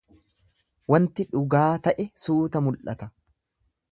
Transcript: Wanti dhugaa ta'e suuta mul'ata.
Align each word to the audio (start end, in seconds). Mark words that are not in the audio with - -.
Wanti 0.93 1.25
dhugaa 1.33 1.67
ta'e 1.87 2.07
suuta 2.23 2.65
mul'ata. 2.69 3.11